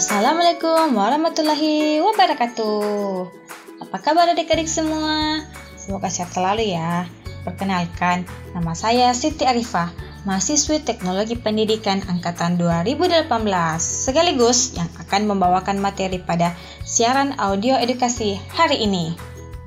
Assalamualaikum 0.00 0.96
warahmatullahi 0.96 2.00
wabarakatuh. 2.00 3.28
Apa 3.84 4.00
kabar 4.00 4.32
adik-adik 4.32 4.64
semua? 4.64 5.44
Semoga 5.76 6.08
sehat 6.08 6.32
selalu 6.32 6.72
ya. 6.72 7.04
Perkenalkan, 7.44 8.24
nama 8.56 8.72
saya 8.72 9.12
Siti 9.12 9.44
Arifah, 9.44 9.92
mahasiswi 10.24 10.80
Teknologi 10.80 11.36
Pendidikan 11.36 12.00
angkatan 12.08 12.56
2018, 12.56 13.28
sekaligus 13.84 14.72
yang 14.72 14.88
akan 15.04 15.36
membawakan 15.36 15.76
materi 15.76 16.16
pada 16.16 16.56
siaran 16.80 17.36
audio 17.36 17.76
edukasi 17.76 18.40
hari 18.56 18.80
ini. 18.80 19.12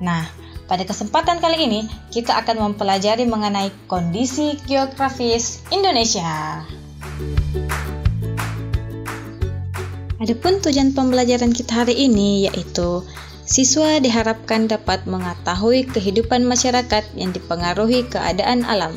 Nah, 0.02 0.26
pada 0.66 0.82
kesempatan 0.82 1.38
kali 1.38 1.62
ini 1.62 1.86
kita 2.10 2.34
akan 2.42 2.74
mempelajari 2.74 3.22
mengenai 3.22 3.70
kondisi 3.86 4.58
geografis 4.66 5.62
Indonesia. 5.70 6.66
Adapun 10.24 10.56
tujuan 10.56 10.96
pembelajaran 10.96 11.52
kita 11.52 11.84
hari 11.84 12.08
ini 12.08 12.48
yaitu 12.48 13.04
siswa 13.44 14.00
diharapkan 14.00 14.64
dapat 14.64 15.04
mengetahui 15.04 15.84
kehidupan 15.84 16.48
masyarakat 16.48 17.04
yang 17.12 17.28
dipengaruhi 17.28 18.08
keadaan 18.08 18.64
alam. 18.64 18.96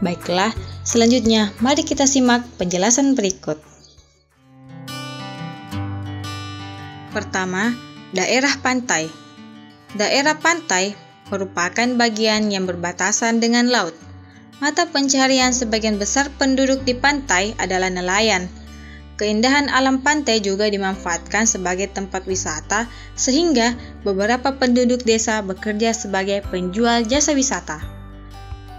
Baiklah, 0.00 0.56
selanjutnya 0.88 1.52
mari 1.60 1.84
kita 1.84 2.08
simak 2.08 2.48
penjelasan 2.56 3.12
berikut. 3.12 3.60
Pertama, 7.12 7.76
daerah 8.16 8.56
pantai. 8.64 9.12
Daerah 10.00 10.40
pantai 10.40 10.96
merupakan 11.28 11.92
bagian 12.00 12.48
yang 12.48 12.64
berbatasan 12.64 13.36
dengan 13.36 13.68
laut. 13.68 13.92
Mata 14.64 14.88
pencaharian 14.88 15.52
sebagian 15.52 16.00
besar 16.00 16.32
penduduk 16.40 16.88
di 16.88 16.96
pantai 16.96 17.52
adalah 17.60 17.92
nelayan 17.92 18.48
Keindahan 19.18 19.66
alam 19.66 19.98
pantai 19.98 20.38
juga 20.38 20.70
dimanfaatkan 20.70 21.42
sebagai 21.42 21.90
tempat 21.90 22.22
wisata, 22.30 22.86
sehingga 23.18 23.74
beberapa 24.06 24.54
penduduk 24.54 25.02
desa 25.02 25.42
bekerja 25.42 25.90
sebagai 25.90 26.46
penjual 26.46 27.02
jasa 27.02 27.34
wisata. 27.34 27.82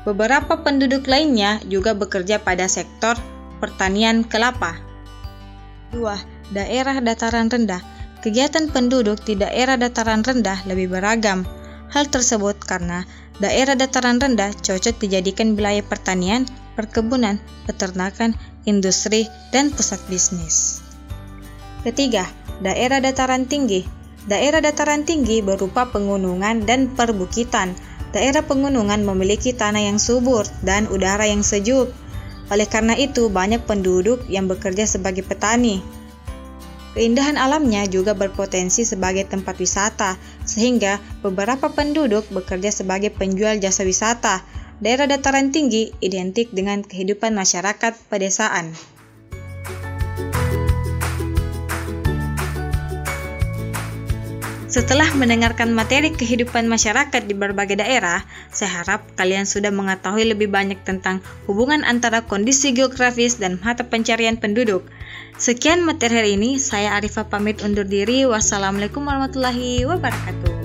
Beberapa 0.07 0.63
penduduk 0.63 1.11
lainnya 1.11 1.59
juga 1.67 1.91
bekerja 1.91 2.39
pada 2.39 2.71
sektor 2.71 3.19
pertanian 3.59 4.23
kelapa. 4.23 4.79
2. 5.91 6.55
Daerah 6.55 7.03
dataran 7.03 7.51
rendah. 7.51 7.83
Kegiatan 8.23 8.71
penduduk 8.71 9.19
di 9.27 9.35
daerah 9.35 9.75
dataran 9.75 10.23
rendah 10.23 10.63
lebih 10.71 10.87
beragam. 10.87 11.43
Hal 11.91 12.07
tersebut 12.07 12.55
karena 12.63 13.03
daerah 13.43 13.75
dataran 13.75 14.23
rendah 14.23 14.55
cocok 14.55 15.03
dijadikan 15.03 15.59
wilayah 15.59 15.83
pertanian, 15.83 16.47
perkebunan, 16.79 17.43
peternakan, 17.67 18.39
industri, 18.63 19.27
dan 19.51 19.67
pusat 19.75 19.99
bisnis. 20.07 20.79
Ketiga, 21.83 22.23
daerah 22.63 23.03
dataran 23.03 23.43
tinggi. 23.43 23.83
Daerah 24.31 24.63
dataran 24.63 25.03
tinggi 25.03 25.43
berupa 25.43 25.91
pegunungan 25.91 26.63
dan 26.63 26.95
perbukitan. 26.95 27.75
Daerah 28.15 28.47
pegunungan 28.47 29.03
memiliki 29.03 29.51
tanah 29.51 29.91
yang 29.91 29.99
subur 29.99 30.47
dan 30.63 30.87
udara 30.87 31.27
yang 31.27 31.43
sejuk. 31.43 31.91
Oleh 32.47 32.67
karena 32.71 32.95
itu, 32.95 33.27
banyak 33.27 33.67
penduduk 33.67 34.23
yang 34.31 34.47
bekerja 34.47 34.87
sebagai 34.87 35.27
petani. 35.27 35.83
Keindahan 36.97 37.37
alamnya 37.37 37.85
juga 37.85 38.17
berpotensi 38.17 38.81
sebagai 38.81 39.23
tempat 39.29 39.55
wisata, 39.61 40.17
sehingga 40.41 40.97
beberapa 41.21 41.69
penduduk 41.69 42.25
bekerja 42.33 42.73
sebagai 42.73 43.13
penjual 43.13 43.61
jasa 43.61 43.85
wisata, 43.85 44.41
daerah 44.79 45.07
dataran 45.07 45.51
tinggi 45.51 45.91
identik 45.99 46.51
dengan 46.55 46.83
kehidupan 46.83 47.35
masyarakat 47.35 47.95
pedesaan. 48.07 48.75
Setelah 54.69 55.09
mendengarkan 55.17 55.73
materi 55.73 56.13
kehidupan 56.13 56.69
masyarakat 56.69 57.25
di 57.25 57.33
berbagai 57.33 57.81
daerah, 57.81 58.21
saya 58.53 58.85
harap 58.85 59.01
kalian 59.17 59.49
sudah 59.49 59.73
mengetahui 59.73 60.29
lebih 60.29 60.45
banyak 60.45 60.77
tentang 60.85 61.25
hubungan 61.49 61.81
antara 61.81 62.21
kondisi 62.21 62.69
geografis 62.69 63.41
dan 63.41 63.57
mata 63.65 63.81
pencarian 63.81 64.37
penduduk. 64.37 64.85
Sekian 65.41 65.81
materi 65.81 66.21
hari 66.21 66.31
ini, 66.37 66.61
saya 66.61 66.93
Arifah 67.01 67.25
pamit 67.33 67.65
undur 67.65 67.89
diri. 67.89 68.29
Wassalamualaikum 68.29 69.01
warahmatullahi 69.09 69.89
wabarakatuh. 69.89 70.58